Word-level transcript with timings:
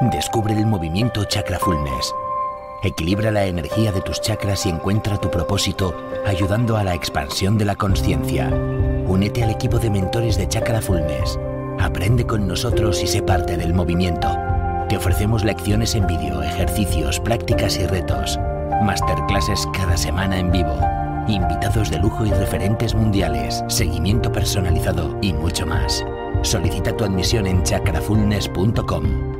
Descubre 0.00 0.54
el 0.54 0.66
movimiento 0.66 1.24
Chakra 1.24 1.58
Fullness. 1.58 2.14
Equilibra 2.82 3.30
la 3.30 3.46
energía 3.46 3.92
de 3.92 4.00
tus 4.02 4.20
chakras 4.20 4.66
y 4.66 4.68
encuentra 4.68 5.16
tu 5.18 5.30
propósito 5.30 5.94
ayudando 6.26 6.76
a 6.76 6.84
la 6.84 6.94
expansión 6.94 7.56
de 7.56 7.64
la 7.64 7.76
conciencia. 7.76 8.48
Únete 9.06 9.42
al 9.42 9.50
equipo 9.50 9.78
de 9.78 9.90
mentores 9.90 10.36
de 10.36 10.48
Chakra 10.48 10.80
Fullness. 10.80 11.38
Aprende 11.80 12.26
con 12.26 12.46
nosotros 12.46 13.02
y 13.02 13.06
sé 13.06 13.22
parte 13.22 13.56
del 13.56 13.72
movimiento. 13.72 14.36
Te 14.88 14.96
ofrecemos 14.96 15.44
lecciones 15.44 15.94
en 15.94 16.06
vídeo, 16.06 16.42
ejercicios, 16.42 17.20
prácticas 17.20 17.78
y 17.78 17.86
retos. 17.86 18.38
Masterclasses 18.82 19.66
cada 19.72 19.96
semana 19.96 20.38
en 20.38 20.50
vivo. 20.50 20.76
Invitados 21.26 21.90
de 21.90 21.98
lujo 21.98 22.26
y 22.26 22.30
referentes 22.30 22.94
mundiales, 22.94 23.64
seguimiento 23.68 24.30
personalizado 24.30 25.16
y 25.22 25.32
mucho 25.32 25.66
más. 25.66 26.04
Solicita 26.42 26.94
tu 26.94 27.04
admisión 27.04 27.46
en 27.46 27.62
chakrafulness.com. 27.62 29.33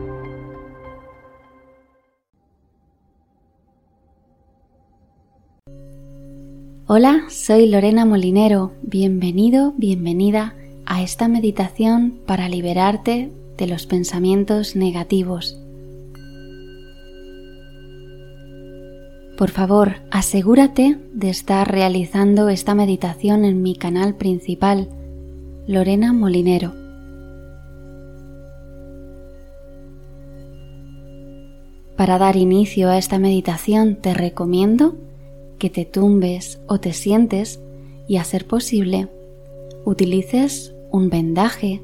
Hola, 6.87 7.25
soy 7.31 7.67
Lorena 7.67 8.05
Molinero. 8.05 8.73
Bienvenido, 8.83 9.73
bienvenida 9.79 10.55
a 10.85 11.01
esta 11.03 11.29
meditación 11.29 12.21
para 12.27 12.51
liberarte 12.51 13.33
de 13.57 13.67
los 13.67 13.87
pensamientos 13.87 14.77
negativos. 14.77 15.59
Por 19.39 19.51
favor, 19.51 19.95
asegúrate 20.11 20.99
de 21.15 21.31
estar 21.31 21.73
realizando 21.73 22.51
esta 22.51 22.75
meditación 22.75 23.47
en 23.47 23.63
mi 23.63 23.77
canal 23.77 24.17
principal, 24.17 24.91
Lorena 25.67 26.13
Molinero. 26.13 26.75
Para 31.97 32.19
dar 32.19 32.37
inicio 32.37 32.91
a 32.91 32.99
esta 32.99 33.19
meditación 33.19 33.97
te 33.97 34.13
recomiendo 34.13 34.99
que 35.59 35.71
te 35.71 35.85
tumbes 35.85 36.59
o 36.67 36.79
te 36.79 36.93
sientes 36.93 37.61
y 38.07 38.17
a 38.17 38.25
ser 38.25 38.47
posible 38.47 39.09
utilices 39.85 40.73
un 40.91 41.11
vendaje 41.11 41.83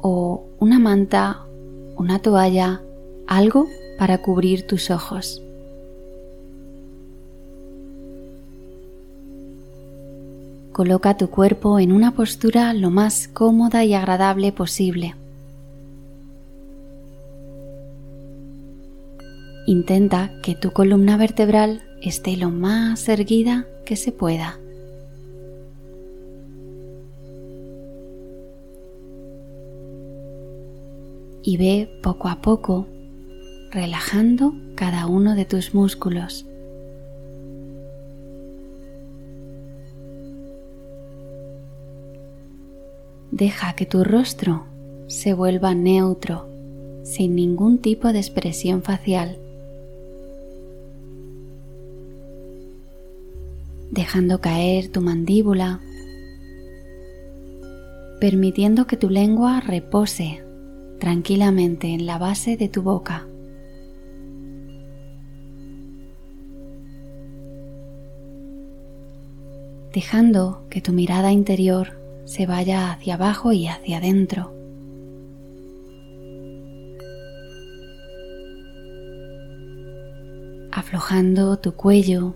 o 0.00 0.44
una 0.58 0.78
manta, 0.78 1.44
una 1.96 2.18
toalla, 2.18 2.82
algo 3.26 3.66
para 3.98 4.18
cubrir 4.18 4.66
tus 4.66 4.90
ojos. 4.90 5.42
Coloca 10.72 11.16
tu 11.16 11.30
cuerpo 11.30 11.78
en 11.78 11.90
una 11.90 12.12
postura 12.14 12.74
lo 12.74 12.90
más 12.90 13.28
cómoda 13.28 13.84
y 13.84 13.94
agradable 13.94 14.52
posible. 14.52 15.14
Intenta 19.66 20.30
que 20.42 20.54
tu 20.54 20.72
columna 20.72 21.16
vertebral 21.16 21.82
esté 22.08 22.36
lo 22.36 22.50
más 22.50 23.08
erguida 23.08 23.66
que 23.84 23.96
se 23.96 24.12
pueda. 24.12 24.58
Y 31.42 31.56
ve 31.56 31.88
poco 32.02 32.28
a 32.28 32.42
poco 32.42 32.86
relajando 33.70 34.54
cada 34.74 35.06
uno 35.06 35.34
de 35.34 35.44
tus 35.44 35.74
músculos. 35.74 36.46
Deja 43.30 43.74
que 43.74 43.84
tu 43.84 44.02
rostro 44.02 44.64
se 45.08 45.34
vuelva 45.34 45.74
neutro, 45.74 46.48
sin 47.02 47.36
ningún 47.36 47.78
tipo 47.78 48.12
de 48.12 48.18
expresión 48.18 48.82
facial. 48.82 49.38
Dejando 53.96 54.42
caer 54.42 54.92
tu 54.92 55.00
mandíbula, 55.00 55.80
permitiendo 58.20 58.86
que 58.86 58.98
tu 58.98 59.08
lengua 59.08 59.60
repose 59.60 60.44
tranquilamente 61.00 61.88
en 61.88 62.06
la 62.06 62.18
base 62.18 62.56
de 62.56 62.68
tu 62.68 62.82
boca. 62.82 63.26
dejando 69.92 70.66
que 70.68 70.82
tu 70.82 70.92
mirada 70.92 71.32
interior 71.32 71.98
se 72.26 72.44
vaya 72.44 72.92
hacia 72.92 73.14
abajo 73.14 73.52
y 73.52 73.66
hacia 73.66 73.96
adentro. 73.96 74.52
aflojando 80.70 81.56
tu 81.58 81.72
cuello 81.72 82.34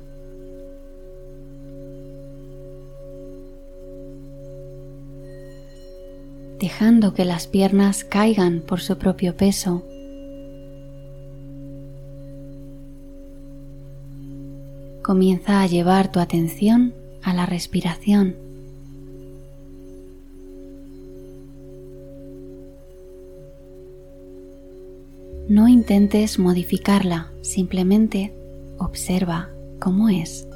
dejando 6.80 7.12
que 7.12 7.26
las 7.26 7.46
piernas 7.46 8.04
caigan 8.04 8.62
por 8.62 8.80
su 8.80 8.96
propio 8.96 9.36
peso. 9.36 9.82
Comienza 15.02 15.60
a 15.60 15.66
llevar 15.66 16.10
tu 16.10 16.20
atención 16.20 16.94
a 17.22 17.34
la 17.34 17.44
respiración. 17.44 18.34
No 25.50 25.68
intentes 25.68 26.38
modificarla, 26.38 27.30
simplemente 27.42 28.32
observa 28.78 29.50
cómo 29.80 30.08
es. 30.08 30.46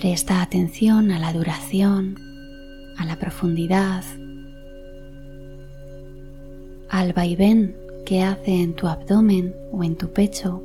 Presta 0.00 0.40
atención 0.40 1.10
a 1.10 1.18
la 1.18 1.30
duración, 1.30 2.16
a 2.96 3.04
la 3.04 3.18
profundidad, 3.18 4.02
al 6.88 7.12
vaivén 7.12 7.76
que 8.06 8.22
hace 8.22 8.62
en 8.62 8.72
tu 8.72 8.86
abdomen 8.86 9.54
o 9.70 9.84
en 9.84 9.96
tu 9.96 10.10
pecho, 10.10 10.62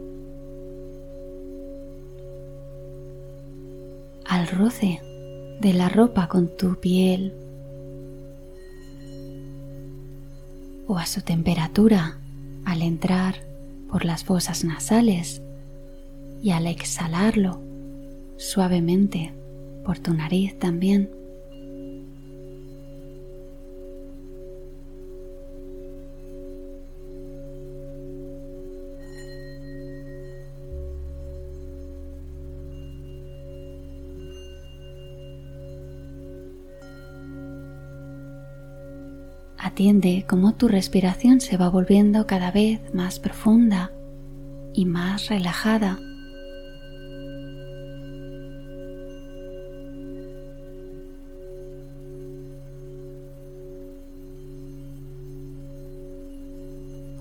al 4.24 4.48
roce 4.48 5.02
de 5.60 5.74
la 5.74 5.90
ropa 5.90 6.30
con 6.30 6.56
tu 6.56 6.80
piel 6.80 7.34
o 10.88 10.98
a 10.98 11.06
su 11.06 11.24
temperatura 11.24 12.20
al 12.64 12.82
entrar 12.82 13.36
por 13.92 14.06
las 14.06 14.24
fosas 14.24 14.64
nasales 14.64 15.42
y 16.42 16.52
al 16.52 16.68
exhalarlo 16.68 17.65
suavemente 18.38 19.34
por 19.84 20.00
tu 20.00 20.14
nariz 20.14 20.58
también. 20.60 21.10
Atiende 39.58 40.26
cómo 40.26 40.54
tu 40.56 40.70
respiración 40.70 41.42
se 41.42 41.58
va 41.58 41.70
volviendo 41.70 42.26
cada 42.28 42.50
vez 42.50 42.80
más 42.94 43.20
profunda 43.20 43.92
y 44.74 44.86
más 44.86 45.28
relajada. 45.28 46.00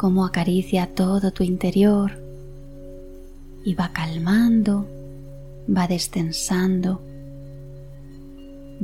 Cómo 0.05 0.27
acaricia 0.27 0.95
todo 0.95 1.31
tu 1.31 1.45
interior 1.45 2.13
y 3.65 3.73
va 3.73 3.91
calmando, 3.95 4.87
va 5.67 5.87
destensando, 5.87 7.01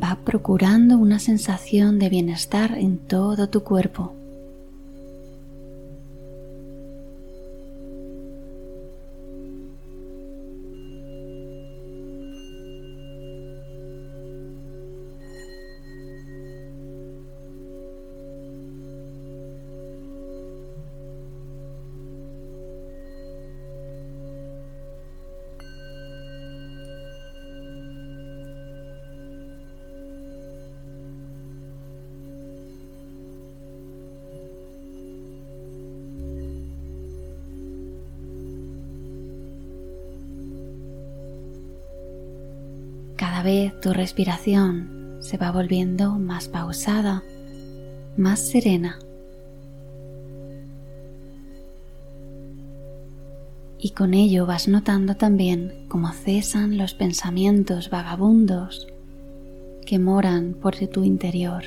va 0.02 0.18
procurando 0.24 0.96
una 0.96 1.18
sensación 1.18 1.98
de 1.98 2.08
bienestar 2.08 2.78
en 2.78 2.96
todo 2.96 3.50
tu 3.50 3.62
cuerpo. 3.62 4.14
Vez 43.42 43.80
tu 43.80 43.94
respiración 43.94 45.16
se 45.20 45.38
va 45.38 45.50
volviendo 45.50 46.18
más 46.18 46.48
pausada, 46.48 47.22
más 48.16 48.38
serena. 48.38 48.98
Y 53.78 53.90
con 53.90 54.12
ello 54.12 54.44
vas 54.44 54.68
notando 54.68 55.16
también 55.16 55.86
cómo 55.88 56.12
cesan 56.12 56.76
los 56.76 56.92
pensamientos 56.92 57.88
vagabundos 57.88 58.86
que 59.86 59.98
moran 59.98 60.54
por 60.54 60.76
tu 60.76 61.04
interior. 61.04 61.64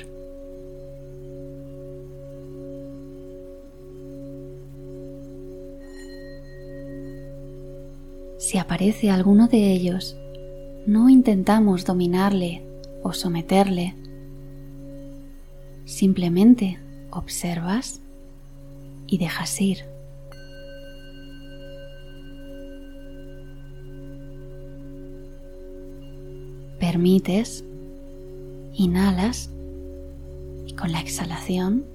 Si 8.38 8.58
aparece 8.58 9.10
alguno 9.10 9.48
de 9.48 9.72
ellos, 9.72 10.16
no 10.86 11.08
intentamos 11.08 11.84
dominarle 11.84 12.62
o 13.02 13.12
someterle. 13.12 13.94
Simplemente 15.84 16.78
observas 17.10 18.00
y 19.06 19.18
dejas 19.18 19.60
ir. 19.60 19.78
Permites, 26.78 27.64
inhalas 28.74 29.50
y 30.66 30.74
con 30.74 30.92
la 30.92 31.00
exhalación 31.00 31.86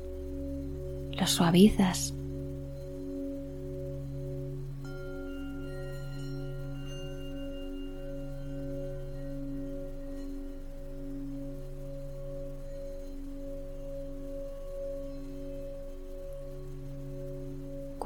lo 1.12 1.28
suavizas. 1.28 2.14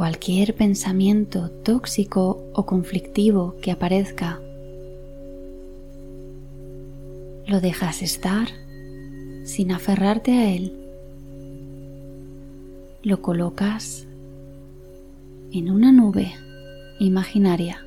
Cualquier 0.03 0.53
pensamiento 0.53 1.49
tóxico 1.49 2.43
o 2.53 2.65
conflictivo 2.65 3.55
que 3.61 3.71
aparezca. 3.71 4.41
Lo 7.47 7.61
dejas 7.61 8.01
estar 8.01 8.49
sin 9.45 9.71
aferrarte 9.71 10.33
a 10.33 10.49
él. 10.53 10.77
Lo 13.01 13.21
colocas 13.21 14.05
en 15.53 15.71
una 15.71 15.93
nube 15.93 16.33
imaginaria 16.99 17.85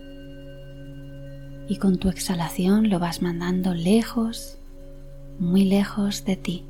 y 1.69 1.77
con 1.77 1.99
tu 1.99 2.09
exhalación 2.09 2.89
lo 2.89 2.99
vas 2.99 3.21
mandando 3.21 3.75
lejos, 3.75 4.57
muy 5.39 5.67
lejos 5.67 6.25
de 6.25 6.37
ti. 6.37 6.65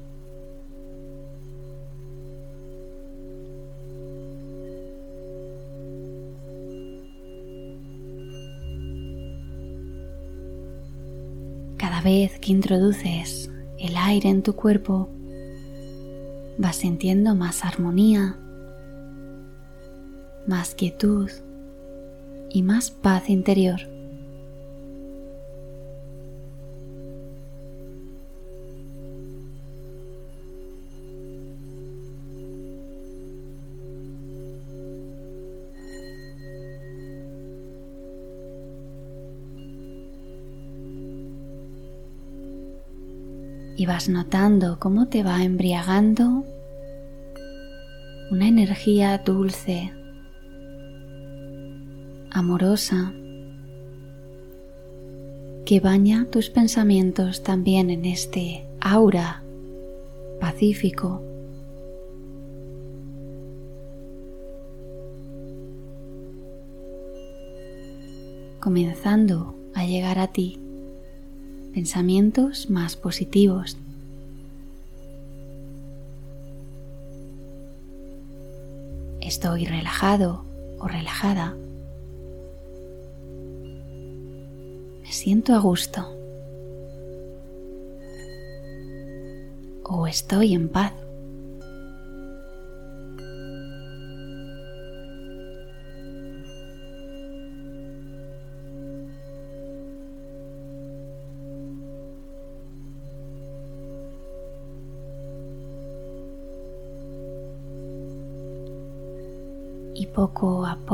Vez 12.07 12.39
que 12.39 12.53
introduces 12.53 13.51
el 13.79 13.97
aire 13.97 14.29
en 14.29 14.45
tu 14.45 14.55
cuerpo, 14.55 15.09
vas 16.57 16.77
sintiendo 16.77 17.35
más 17.35 17.65
armonía, 17.65 18.39
más 20.47 20.77
quietud 20.77 21.29
y 22.49 22.63
más 22.63 22.93
paz 22.93 23.29
interior. 23.29 23.96
Y 43.77 43.87
vas 43.87 44.09
notando 44.09 44.79
cómo 44.79 45.09
te 45.09 45.23
va 45.23 45.45
embriagando 45.45 46.45
una 48.31 48.49
energía 48.49 49.19
dulce, 49.19 49.93
amorosa, 52.31 53.13
que 55.65 55.81
baña 55.81 56.27
tus 56.31 56.49
pensamientos 56.49 57.43
también 57.43 57.91
en 57.91 58.05
este 58.05 58.67
aura 58.81 59.43
pacífico. 60.41 61.23
comenzando 68.67 69.55
a 69.75 69.87
llegar 69.87 70.19
a 70.19 70.27
ti 70.27 70.66
pensamientos 71.77 72.71
más 72.71 72.97
positivos. 72.97 73.77
Estoy 79.21 79.67
relajado 79.67 80.43
o 80.79 80.89
relajada. 80.89 81.55
Me 85.03 85.13
siento 85.13 85.55
a 85.55 85.59
gusto. 85.59 86.01
O 89.85 90.07
estoy 90.07 90.55
en 90.55 90.71
paz. 90.71 90.95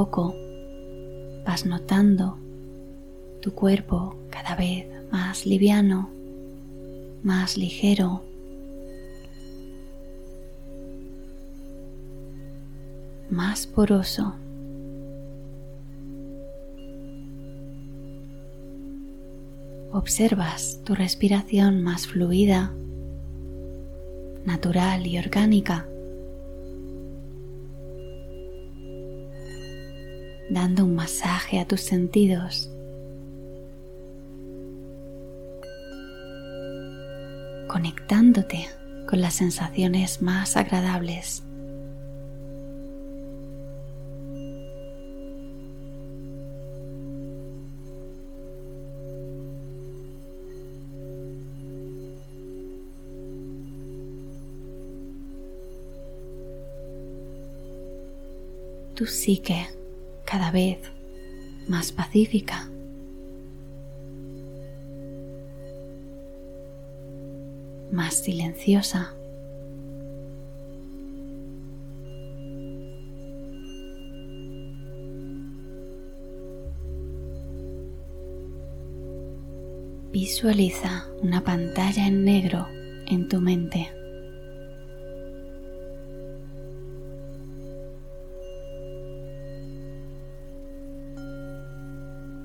Poco 0.02 0.34
vas 1.46 1.64
notando 1.64 2.36
tu 3.40 3.54
cuerpo 3.54 4.16
cada 4.30 4.56
vez 4.56 4.84
más 5.12 5.46
liviano, 5.46 6.10
más 7.22 7.56
ligero. 7.56 8.24
más 13.30 13.66
poroso. 13.66 14.34
Observas 19.92 20.80
tu 20.84 20.94
respiración 20.94 21.82
más 21.82 22.06
fluida, 22.06 22.74
natural 24.44 25.06
y 25.06 25.16
orgánica. 25.18 25.86
Dando 30.50 30.84
un 30.84 30.94
masaje 30.94 31.60
a 31.60 31.66
tus 31.66 31.80
sentidos. 31.80 32.72
conectándote 37.72 38.68
con 39.08 39.22
las 39.22 39.32
sensaciones 39.34 40.20
más 40.20 40.58
agradables. 40.58 41.42
Tu 58.94 59.06
psique 59.06 59.66
cada 60.32 60.50
vez 60.50 60.78
más 61.68 61.92
pacífica. 61.92 62.66
más 67.90 68.14
silenciosa. 68.14 69.14
Visualiza 80.10 81.04
una 81.20 81.44
pantalla 81.44 82.06
en 82.06 82.24
negro 82.24 82.66
en 83.06 83.28
tu 83.28 83.42
mente. 83.42 84.01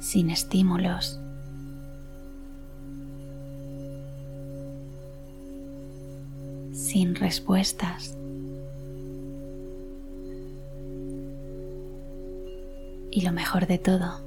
sin 0.07 0.29
estímulos. 0.29 1.19
sin 6.71 7.15
respuestas. 7.15 8.15
Y 13.11 13.21
lo 13.21 13.33
mejor 13.33 13.67
de 13.67 13.77
todo, 13.77 14.21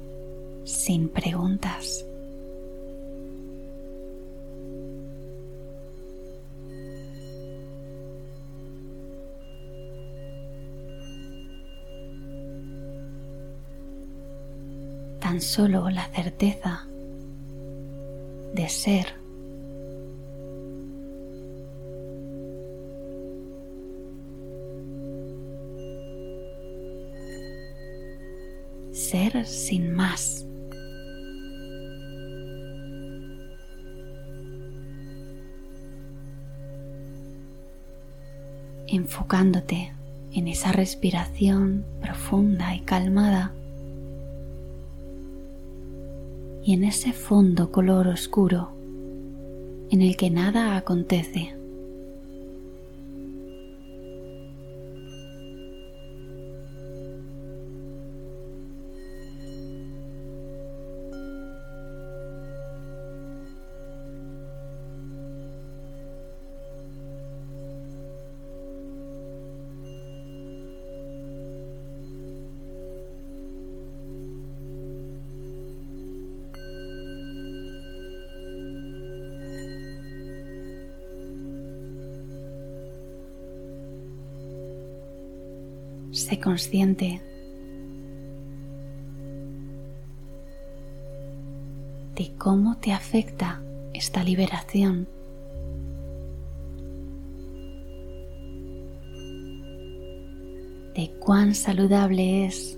sin 0.63 1.09
preguntas. 1.09 2.05
Solo 15.41 15.89
la 15.89 16.05
certeza 16.13 16.85
de 18.53 18.69
ser 18.69 19.15
ser 28.93 29.47
sin 29.47 29.91
más. 29.95 30.45
Enfocándote 38.87 39.91
en 40.33 40.47
esa 40.47 40.71
respiración 40.71 41.83
profunda 41.99 42.75
y 42.75 42.81
calmada 42.81 43.55
y 46.63 46.73
en 46.73 46.83
ese 46.83 47.13
fondo 47.13 47.71
color 47.71 48.07
oscuro 48.07 48.71
en 49.89 50.01
el 50.01 50.15
que 50.15 50.29
nada 50.29 50.77
acontece. 50.77 51.60
Sé 86.21 86.39
consciente 86.39 87.19
de 92.15 92.31
cómo 92.37 92.77
te 92.77 92.93
afecta 92.93 93.59
esta 93.95 94.23
liberación. 94.23 95.07
De 100.93 101.11
cuán 101.19 101.55
saludable 101.55 102.45
es 102.45 102.77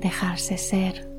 dejarse 0.00 0.58
ser. 0.58 1.15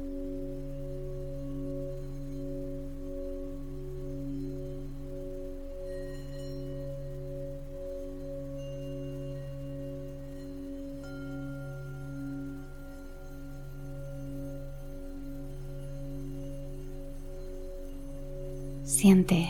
Siente 18.87 19.49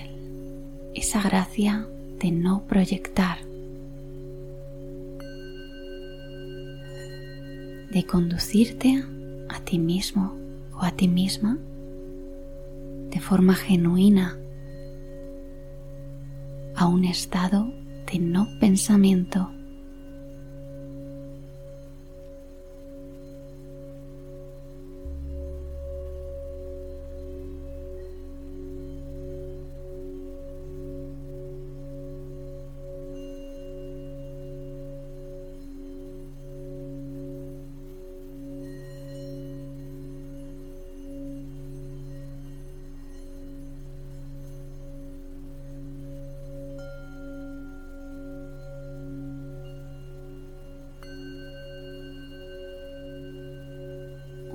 esa 0.95 1.21
gracia 1.21 1.87
de 2.19 2.31
no 2.31 2.63
proyectar, 2.63 3.37
de 7.91 8.03
conducirte 8.09 9.03
a 9.47 9.59
ti 9.59 9.77
mismo 9.77 10.33
o 10.73 10.81
a 10.81 10.89
ti 10.89 11.07
misma 11.07 11.59
de 13.11 13.19
forma 13.19 13.53
genuina 13.53 14.39
a 16.75 16.87
un 16.87 17.05
estado 17.05 17.71
de 18.11 18.17
no 18.17 18.47
pensamiento 18.59 19.51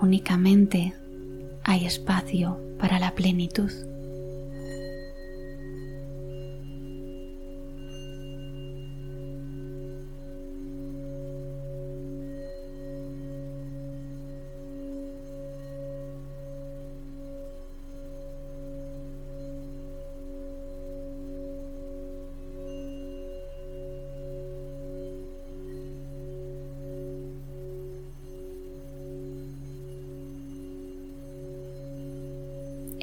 únicamente 0.02 0.94
hay 1.64 1.86
espacio 1.86 2.58
para 2.78 2.98
la 2.98 3.14
plenitud. 3.14 3.70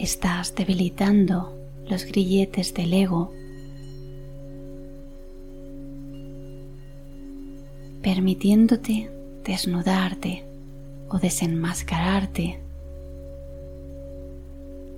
Estás 0.10 0.56
debilitando 0.56 1.56
los 1.88 2.04
grilletes 2.04 2.74
del 2.74 2.94
ego, 2.94 3.32
permitiéndote 8.02 9.12
desnudarte 9.44 10.46
o 11.10 11.20
desenmascararte 11.20 12.60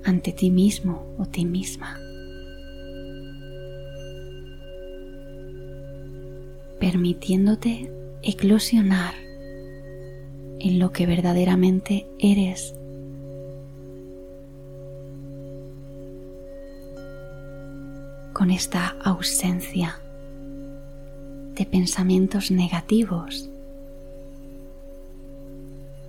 ante 0.06 0.32
ti 0.32 0.50
mismo 0.50 1.04
o 1.18 1.26
ti 1.26 1.44
misma. 1.44 2.00
Permitiéndote 6.80 7.92
eclosionar 8.24 9.14
en 10.62 10.80
lo 10.80 10.94
que 10.94 11.06
verdaderamente 11.06 12.08
eres 12.18 12.76
con 18.42 18.50
esta 18.50 18.96
ausencia 19.04 20.02
de 21.54 21.64
pensamientos 21.64 22.50
negativos, 22.50 23.48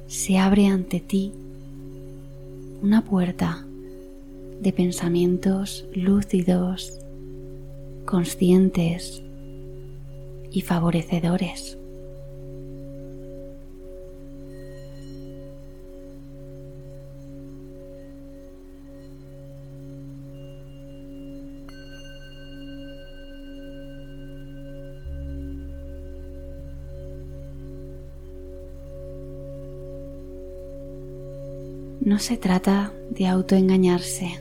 se 0.07 0.39
abre 0.39 0.67
ante 0.67 1.01
ti 1.01 1.35
una 2.81 3.05
puerta 3.05 3.67
de 4.63 4.73
pensamientos 4.73 5.85
lúcidos, 5.93 6.99
conscientes 8.07 9.23
y 10.51 10.63
favorecedores. 10.63 11.77
No 32.05 32.19
se 32.19 32.37
trata 32.37 32.93
de 33.11 33.27
autoengañarse. 33.29 34.41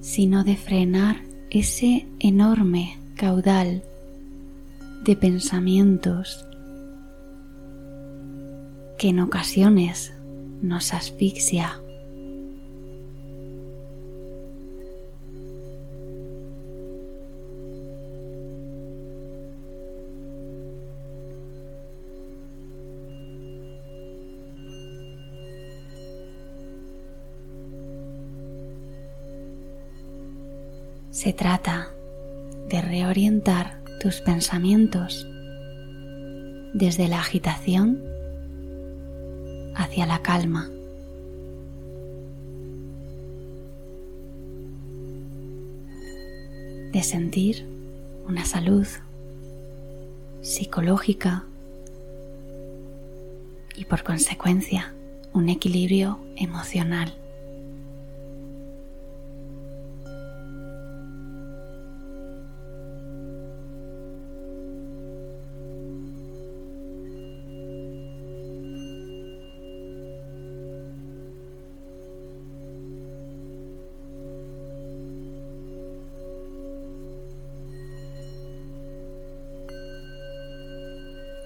sino 0.00 0.42
de 0.42 0.56
frenar 0.56 1.22
ese 1.50 2.06
enorme 2.18 2.98
caudal 3.14 3.84
de 5.04 5.14
pensamientos 5.14 6.44
que 8.98 9.10
en 9.10 9.20
ocasiones 9.20 10.12
nos 10.62 10.92
asfixia. 10.94 11.80
Se 31.10 31.32
trata 31.32 31.88
de 32.68 32.80
reorientar 32.80 33.82
tus 34.00 34.20
pensamientos 34.20 35.26
desde 36.72 37.08
la 37.08 37.18
agitación 37.18 38.00
hacia 39.74 40.06
la 40.06 40.22
calma. 40.22 40.70
De 46.92 47.02
sentir 47.02 47.66
una 48.28 48.44
salud 48.44 48.86
psicológica 50.42 51.44
y 53.76 53.84
por 53.84 54.04
consecuencia 54.04 54.94
un 55.32 55.48
equilibrio 55.48 56.20
emocional. 56.36 57.19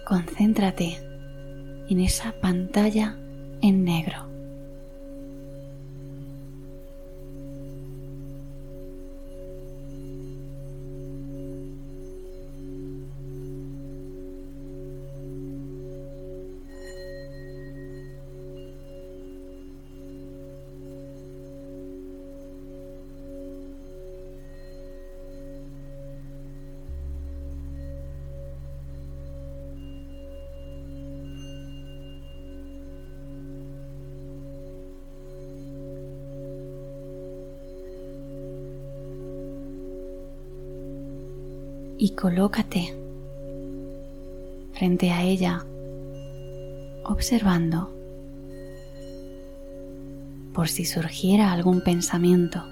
Concéntrate 0.04 0.98
en 1.88 2.00
esa 2.00 2.32
pantalla 2.32 3.16
en 3.62 3.84
negro. 3.84 4.33
Y 42.04 42.10
colócate 42.10 42.94
frente 44.74 45.10
a 45.10 45.22
ella 45.22 45.64
observando 47.02 47.94
por 50.52 50.68
si 50.68 50.84
surgiera 50.84 51.50
algún 51.50 51.80
pensamiento. 51.82 52.62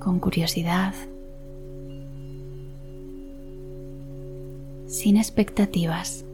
Con 0.00 0.18
curiosidad, 0.18 0.94
sin 4.88 5.16
expectativas. 5.16 6.24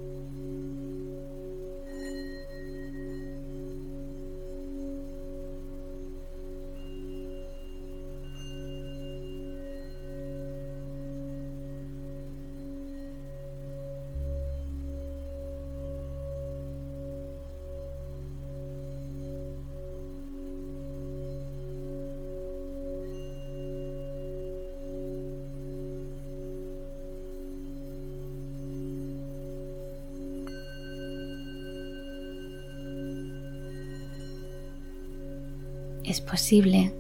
Es 36.07 36.21
posible 36.21 36.95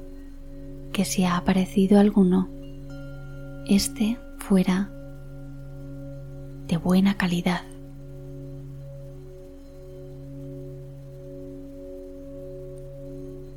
que 0.93 1.05
si 1.05 1.25
ha 1.25 1.37
aparecido 1.37 2.01
alguno, 2.01 2.49
este 3.69 4.19
fuera 4.39 4.91
de 6.67 6.77
buena 6.77 7.17
calidad. 7.17 7.63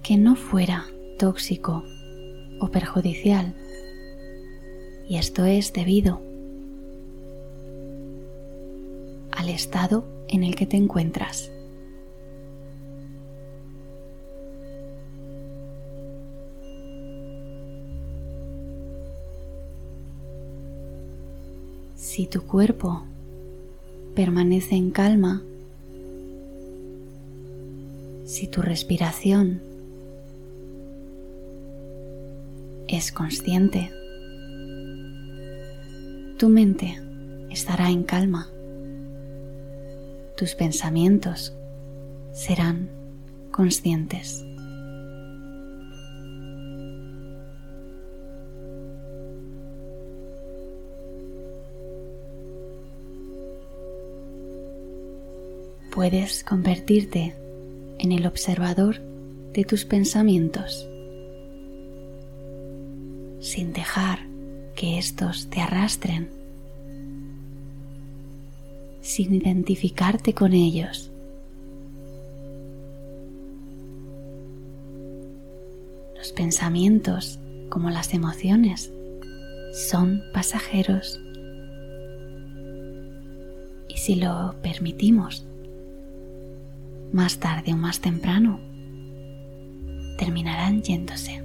Que 0.04 0.18
no 0.18 0.36
fuera 0.36 0.86
tóxico 1.18 1.84
o 2.60 2.70
perjudicial. 2.70 3.56
Y 5.08 5.18
esto 5.18 5.46
es 5.46 5.74
debido 5.74 6.22
al 9.32 9.50
estado 9.50 10.06
en 10.28 10.44
el 10.44 10.56
que 10.56 10.68
te 10.68 10.78
encuentras. 10.78 11.52
Si 22.20 22.28
tu 22.28 22.42
cuerpo 22.42 23.04
permanece 24.14 24.76
en 24.76 24.92
calma, 24.92 25.42
si 28.26 28.46
tu 28.50 28.62
respiración 28.62 29.62
es 32.90 33.14
consciente, 33.14 33.90
tu 36.38 36.50
mente 36.50 37.00
estará 37.52 37.90
en 37.90 38.04
calma, 38.04 38.50
tus 40.36 40.56
pensamientos 40.56 41.54
serán 42.34 42.90
conscientes. 43.50 44.44
Puedes 56.00 56.46
convertirte 56.46 57.36
en 57.98 58.14
el 58.14 58.26
observador 58.26 59.02
de 59.52 59.66
tus 59.66 59.84
pensamientos 59.84 60.88
sin 63.42 63.74
dejar 63.74 64.20
que 64.78 64.98
estos 64.98 65.50
te 65.50 65.60
arrastren, 65.60 66.30
sin 69.02 69.34
identificarte 69.34 70.34
con 70.34 70.54
ellos. 70.54 71.12
Los 76.16 76.32
pensamientos, 76.32 77.42
como 77.68 77.90
las 77.90 78.14
emociones, 78.14 78.90
son 79.74 80.22
pasajeros 80.34 81.20
y 83.90 83.98
si 83.98 84.16
lo 84.16 84.56
permitimos, 84.62 85.49
más 87.12 87.40
tarde 87.40 87.74
o 87.74 87.78
más 87.78 88.00
temprano, 88.00 88.60
terminarán 90.18 90.82
yéndose. 90.82 91.44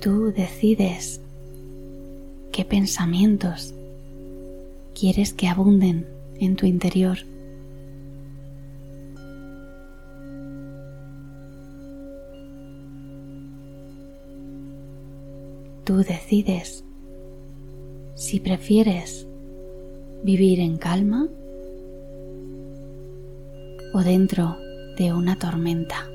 Tú 0.00 0.32
decides 0.32 1.20
qué 2.52 2.64
pensamientos 2.64 3.74
quieres 4.94 5.32
que 5.32 5.48
abunden 5.48 6.06
en 6.38 6.54
tu 6.54 6.66
interior. 6.66 7.18
Tú 15.86 15.98
decides 15.98 16.84
si 18.16 18.40
prefieres 18.40 19.24
vivir 20.24 20.58
en 20.58 20.78
calma 20.78 21.28
o 23.94 24.02
dentro 24.02 24.56
de 24.98 25.12
una 25.12 25.38
tormenta. 25.38 26.10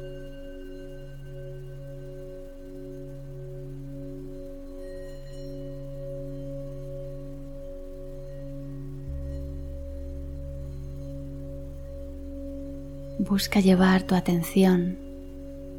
Busca 13.20 13.62
llevar 13.62 14.04
tu 14.04 14.16
atención 14.16 14.98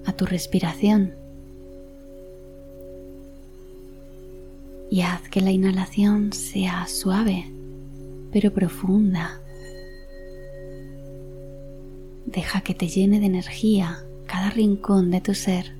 a 0.06 0.14
tu 0.14 0.24
respiración 0.24 1.21
y 4.92 5.00
haz 5.00 5.26
que 5.30 5.40
la 5.40 5.50
inhalación 5.50 6.34
sea 6.34 6.86
suave 6.86 7.50
pero 8.30 8.52
profunda. 8.52 9.40
Deja 12.26 12.60
que 12.60 12.74
te 12.74 12.88
llene 12.88 13.18
de 13.18 13.24
energía 13.24 14.04
cada 14.26 14.50
rincón 14.50 15.10
de 15.10 15.22
tu 15.22 15.32
ser. 15.32 15.74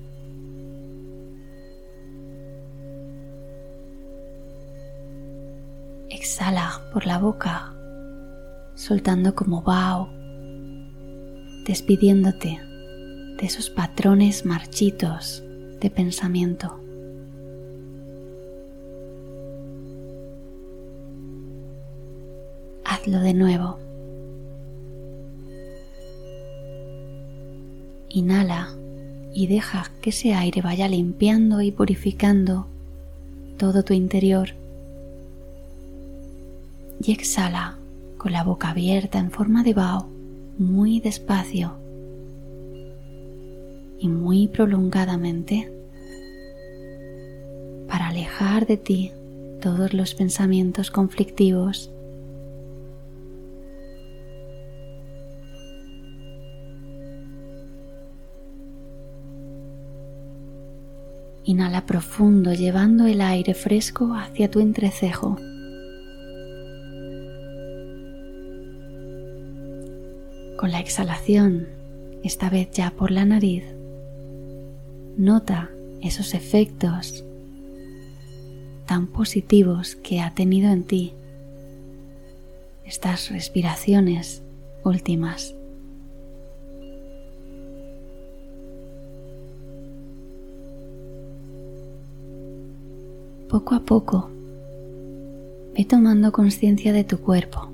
Exhala 6.09 6.81
por 6.91 7.05
la 7.05 7.19
boca, 7.19 7.71
soltando 8.73 9.35
como 9.35 9.61
vaho 9.61 10.09
despidiéndote 11.67 12.59
de 13.37 13.45
esos 13.45 13.69
patrones 13.69 14.43
marchitos 14.43 15.43
de 15.79 15.91
pensamiento. 15.91 16.82
Hazlo 23.03 23.19
de 23.19 23.33
nuevo. 23.33 23.79
Inhala 28.07 28.69
y 29.33 29.47
deja 29.47 29.91
que 30.01 30.11
ese 30.11 30.33
aire 30.33 30.61
vaya 30.61 30.87
limpiando 30.87 31.61
y 31.61 31.73
purificando 31.73 32.65
todo 33.57 33.83
tu 33.83 33.93
interior. 33.93 34.51
Y 37.01 37.11
exhala 37.11 37.77
con 38.17 38.31
la 38.31 38.45
boca 38.45 38.69
abierta 38.69 39.19
en 39.19 39.31
forma 39.31 39.63
de 39.63 39.73
bao 39.73 40.07
muy 40.57 41.01
despacio 41.01 41.73
y 43.99 44.07
muy 44.07 44.47
prolongadamente 44.47 45.69
para 47.89 48.07
alejar 48.07 48.65
de 48.65 48.77
ti 48.77 49.11
todos 49.59 49.93
los 49.93 50.15
pensamientos 50.15 50.89
conflictivos. 50.89 51.92
Inhala 61.45 61.85
profundo 61.85 62.53
llevando 62.53 63.05
el 63.05 63.19
aire 63.19 63.53
fresco 63.53 64.13
hacia 64.15 64.49
tu 64.49 64.61
entrecejo. 64.61 65.35
Con 70.57 70.71
la 70.71 70.79
exhalación, 70.79 71.67
esta 72.23 72.49
vez 72.49 72.71
ya 72.71 72.91
por 72.91 73.11
la 73.11 73.25
nariz, 73.25 73.65
nota 75.17 75.69
esos 76.01 76.33
efectos 76.33 77.25
tan 78.85 79.07
positivos 79.07 79.95
que 79.95 80.21
ha 80.21 80.33
tenido 80.33 80.71
en 80.71 80.83
ti 80.83 81.13
estas 82.85 83.29
respiraciones 83.29 84.43
últimas. 84.83 85.55
Poco 93.53 93.75
a 93.75 93.81
poco, 93.81 94.31
ve 95.75 95.85
tomando 95.85 96.31
conciencia 96.31 96.91
de 96.91 97.03
tu 97.03 97.19
cuerpo. 97.19 97.69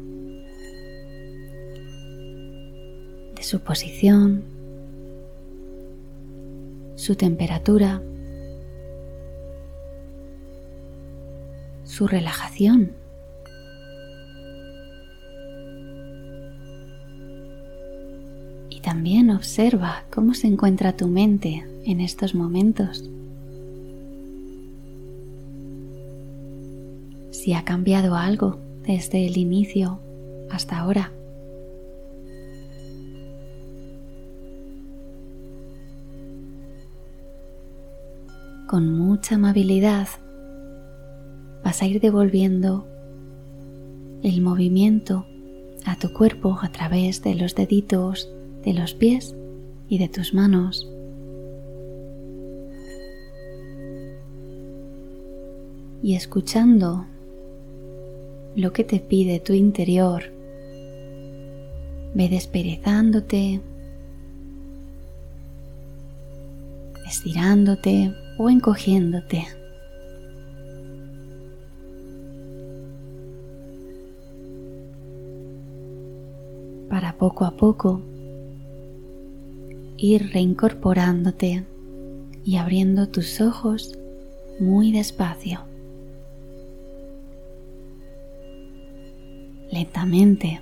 su 3.39 3.61
posición, 3.61 4.43
su 6.97 7.15
temperatura, 7.15 8.01
su 11.85 12.07
relajación. 12.07 12.91
Y 18.69 18.81
también 18.81 19.31
observa 19.31 20.03
cómo 20.11 20.33
se 20.33 20.47
encuentra 20.47 20.97
tu 20.97 21.07
mente 21.07 21.65
en 21.85 22.01
estos 22.01 22.35
momentos. 22.35 23.09
Si 27.39 27.53
ha 27.53 27.63
cambiado 27.63 28.15
algo 28.15 28.59
desde 28.85 29.25
el 29.25 29.37
inicio 29.37 30.01
hasta 30.51 30.77
ahora. 30.77 31.13
con 38.67 38.91
mucha 38.91 39.33
amabilidad 39.35 40.09
vas 41.63 41.81
a 41.81 41.87
ir 41.87 41.99
devolviendo 41.99 42.85
el 44.21 44.41
movimiento 44.41 45.25
a 45.85 45.95
tu 45.95 46.13
cuerpo 46.13 46.59
a 46.61 46.69
través 46.69 47.23
de 47.23 47.33
los 47.35 47.55
deditos 47.55 48.29
de 48.63 48.73
los 48.73 48.93
pies 48.93 49.33
y 49.87 49.97
de 49.97 50.07
tus 50.07 50.35
manos. 50.35 50.87
Y 56.03 56.13
escuchando 56.13 57.07
lo 58.55 58.73
que 58.73 58.83
te 58.83 58.99
pide 58.99 59.39
tu 59.39 59.53
interior, 59.53 60.23
ve 62.13 62.29
desperezándote, 62.29 63.61
estirándote 67.07 68.13
o 68.37 68.49
encogiéndote. 68.49 69.45
Para 76.89 77.17
poco 77.17 77.45
a 77.45 77.51
poco 77.51 78.01
ir 79.97 80.31
reincorporándote 80.33 81.65
y 82.43 82.55
abriendo 82.55 83.09
tus 83.09 83.41
ojos 83.41 83.97
muy 84.59 84.91
despacio. 84.91 85.68
Lentamente, 89.79 90.59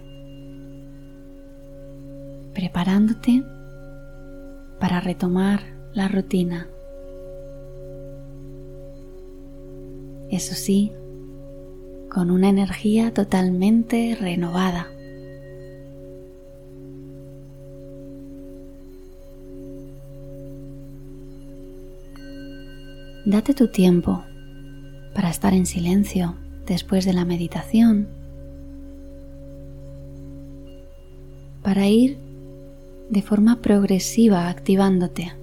preparándote 2.54 3.44
para 4.80 5.00
retomar 5.00 5.62
la 5.94 6.08
rutina. 6.08 6.68
eso 10.30 10.54
sí, 10.54 10.92
con 12.12 12.30
una 12.30 12.50
energía 12.50 13.12
totalmente 13.12 14.16
renovada. 14.22 14.86
Date 23.26 23.56
tu 23.56 23.68
tiempo 23.70 24.24
para 25.16 25.32
estar 25.32 25.56
en 25.56 25.66
silencio 25.66 26.36
después 26.68 27.04
de 27.06 27.14
la 27.14 27.26
meditación, 27.26 28.10
para 31.68 31.90
ir 31.90 32.18
de 33.10 33.22
forma 33.22 33.62
progresiva 33.62 34.48
activándote. 34.48 35.34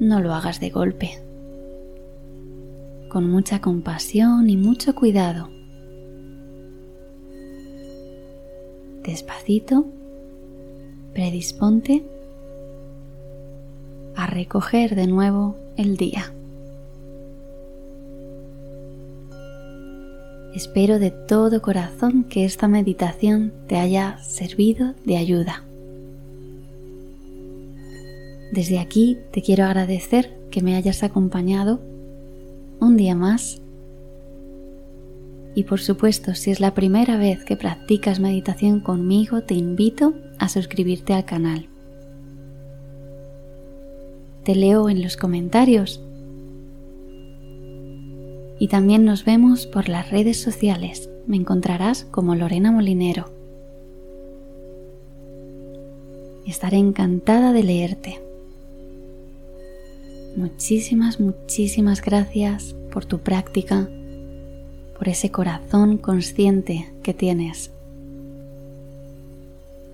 No 0.00 0.18
lo 0.18 0.34
hagas 0.34 0.58
de 0.58 0.70
golpe 0.70 1.12
con 3.08 3.30
mucha 3.30 3.60
compasión 3.60 4.50
y 4.50 4.56
mucho 4.56 4.96
cuidado. 4.96 5.48
Despacito, 9.04 9.86
predisponte 11.14 12.02
a 14.16 14.26
recoger 14.26 14.96
de 14.96 15.06
nuevo 15.06 15.54
el 15.76 15.96
día. 15.96 16.32
Espero 20.54 20.98
de 20.98 21.10
todo 21.10 21.62
corazón 21.62 22.24
que 22.24 22.44
esta 22.44 22.68
meditación 22.68 23.54
te 23.68 23.76
haya 23.76 24.18
servido 24.18 24.94
de 25.04 25.16
ayuda. 25.16 25.64
Desde 28.52 28.78
aquí 28.78 29.16
te 29.30 29.40
quiero 29.40 29.64
agradecer 29.64 30.38
que 30.50 30.60
me 30.60 30.76
hayas 30.76 31.02
acompañado 31.02 31.80
un 32.80 32.98
día 32.98 33.14
más. 33.14 33.62
Y 35.54 35.64
por 35.64 35.80
supuesto, 35.80 36.34
si 36.34 36.50
es 36.50 36.60
la 36.60 36.74
primera 36.74 37.16
vez 37.16 37.44
que 37.44 37.56
practicas 37.56 38.20
meditación 38.20 38.80
conmigo, 38.80 39.42
te 39.42 39.54
invito 39.54 40.12
a 40.38 40.50
suscribirte 40.50 41.14
al 41.14 41.24
canal. 41.24 41.68
Te 44.44 44.54
leo 44.54 44.90
en 44.90 45.00
los 45.00 45.16
comentarios 45.16 46.02
y 48.62 48.68
también 48.68 49.04
nos 49.04 49.24
vemos 49.24 49.66
por 49.66 49.88
las 49.88 50.12
redes 50.12 50.40
sociales. 50.40 51.10
Me 51.26 51.34
encontrarás 51.36 52.04
como 52.04 52.36
Lorena 52.36 52.70
Molinero. 52.70 53.28
Estaré 56.46 56.76
encantada 56.76 57.52
de 57.52 57.64
leerte. 57.64 58.20
Muchísimas, 60.36 61.18
muchísimas 61.18 62.02
gracias 62.02 62.76
por 62.92 63.04
tu 63.04 63.18
práctica, 63.18 63.88
por 64.96 65.08
ese 65.08 65.32
corazón 65.32 65.98
consciente 65.98 66.88
que 67.02 67.14
tienes. 67.14 67.72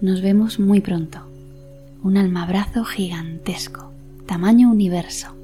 Nos 0.02 0.20
vemos 0.20 0.60
muy 0.60 0.82
pronto. 0.82 1.20
Un 2.04 2.18
almabrazo 2.18 2.84
gigantesco, 2.84 3.92
tamaño 4.26 4.70
universo. 4.70 5.37